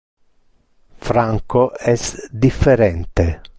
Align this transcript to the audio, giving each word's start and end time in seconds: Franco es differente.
Franco 0.97 1.73
es 1.77 2.27
differente. 2.31 3.41